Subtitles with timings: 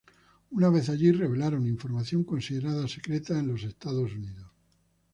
[0.49, 4.49] Una vez allí revelaron información considerada secreta en Estados Unidos.